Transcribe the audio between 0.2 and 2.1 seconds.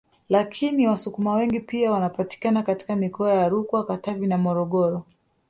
Lakini Wasukuma wengi pia